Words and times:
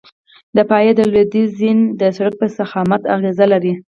د 0.55 0.57
پایې 0.69 0.91
د 0.95 0.99
لوډ 1.11 1.27
ډیزاین 1.33 1.79
د 1.99 2.01
سرک 2.17 2.33
په 2.39 2.47
ضخامت 2.57 3.01
اغیزه 3.15 3.45
لري 3.53 3.73